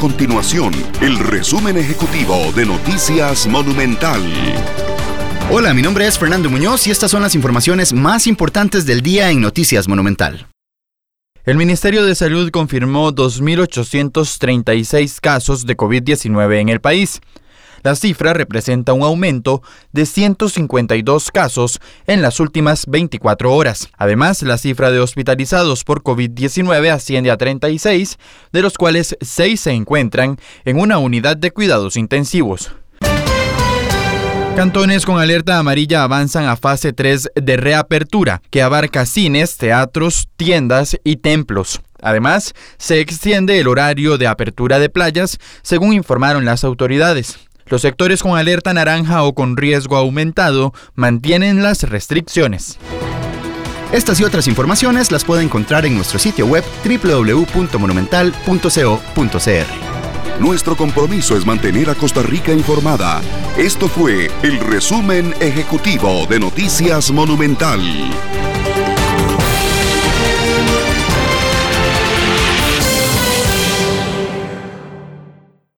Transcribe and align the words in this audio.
continuación 0.00 0.72
el 1.02 1.18
resumen 1.18 1.76
ejecutivo 1.76 2.50
de 2.56 2.64
Noticias 2.64 3.46
Monumental. 3.46 4.18
Hola, 5.50 5.74
mi 5.74 5.82
nombre 5.82 6.06
es 6.06 6.18
Fernando 6.18 6.48
Muñoz 6.48 6.86
y 6.86 6.90
estas 6.90 7.10
son 7.10 7.20
las 7.20 7.34
informaciones 7.34 7.92
más 7.92 8.26
importantes 8.26 8.86
del 8.86 9.02
día 9.02 9.30
en 9.30 9.42
Noticias 9.42 9.86
Monumental. 9.88 10.46
El 11.44 11.58
Ministerio 11.58 12.02
de 12.02 12.14
Salud 12.14 12.50
confirmó 12.50 13.12
2.836 13.12 15.18
casos 15.20 15.66
de 15.66 15.76
COVID-19 15.76 16.60
en 16.62 16.70
el 16.70 16.80
país, 16.80 17.20
la 17.82 17.94
cifra 17.94 18.34
representa 18.34 18.92
un 18.92 19.02
aumento 19.02 19.62
de 19.92 20.04
152 20.06 21.30
casos 21.30 21.80
en 22.06 22.20
las 22.22 22.38
últimas 22.40 22.84
24 22.86 23.52
horas. 23.54 23.88
Además, 23.96 24.42
la 24.42 24.58
cifra 24.58 24.90
de 24.90 25.00
hospitalizados 25.00 25.84
por 25.84 26.02
COVID-19 26.02 26.88
asciende 26.90 27.30
a 27.30 27.36
36, 27.38 28.18
de 28.52 28.62
los 28.62 28.76
cuales 28.76 29.16
6 29.20 29.58
se 29.60 29.70
encuentran 29.72 30.38
en 30.64 30.78
una 30.78 30.98
unidad 30.98 31.36
de 31.36 31.50
cuidados 31.52 31.96
intensivos. 31.96 32.70
Cantones 34.56 35.06
con 35.06 35.18
alerta 35.18 35.58
amarilla 35.58 36.02
avanzan 36.02 36.44
a 36.44 36.56
fase 36.56 36.92
3 36.92 37.30
de 37.34 37.56
reapertura, 37.56 38.42
que 38.50 38.60
abarca 38.62 39.06
cines, 39.06 39.56
teatros, 39.56 40.28
tiendas 40.36 40.98
y 41.02 41.16
templos. 41.16 41.80
Además, 42.02 42.52
se 42.76 43.00
extiende 43.00 43.58
el 43.58 43.68
horario 43.68 44.18
de 44.18 44.26
apertura 44.26 44.78
de 44.78 44.90
playas, 44.90 45.38
según 45.62 45.92
informaron 45.94 46.44
las 46.44 46.64
autoridades. 46.64 47.38
Los 47.70 47.82
sectores 47.82 48.20
con 48.20 48.36
alerta 48.36 48.74
naranja 48.74 49.22
o 49.22 49.32
con 49.32 49.56
riesgo 49.56 49.96
aumentado 49.96 50.74
mantienen 50.96 51.62
las 51.62 51.84
restricciones. 51.84 52.78
Estas 53.92 54.18
y 54.18 54.24
otras 54.24 54.48
informaciones 54.48 55.12
las 55.12 55.24
puede 55.24 55.44
encontrar 55.44 55.86
en 55.86 55.94
nuestro 55.94 56.18
sitio 56.18 56.46
web 56.46 56.64
www.monumental.co.cr. 56.84 58.50
Nuestro 60.40 60.76
compromiso 60.76 61.36
es 61.36 61.46
mantener 61.46 61.90
a 61.90 61.94
Costa 61.94 62.22
Rica 62.22 62.50
informada. 62.52 63.20
Esto 63.56 63.86
fue 63.88 64.30
el 64.42 64.58
resumen 64.58 65.32
ejecutivo 65.40 66.26
de 66.28 66.40
Noticias 66.40 67.12
Monumental. 67.12 67.80